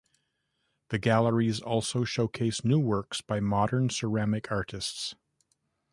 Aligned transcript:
The 0.89 0.97
galleries 0.97 1.59
also 1.59 2.05
showcase 2.05 2.65
new 2.65 2.79
works 2.79 3.21
by 3.21 3.39
modern 3.39 3.91
ceramic 3.91 4.51
artists. 4.51 5.13